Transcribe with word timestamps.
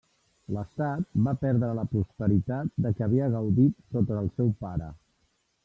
L'estat 0.55 1.19
va 1.27 1.33
perdre 1.43 1.69
la 1.81 1.83
prosperitat 1.91 2.73
de 2.87 2.93
què 2.97 3.05
havia 3.09 3.29
gaudit 3.37 3.79
sota 3.93 4.19
el 4.25 4.33
seu 4.41 4.53
pare. 4.67 4.93